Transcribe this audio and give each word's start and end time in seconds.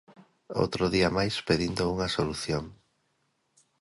Outro 0.61 0.83
día 0.95 1.09
máis 1.17 1.35
pedindo 1.47 1.83
unha 1.93 2.07
solución. 2.17 2.63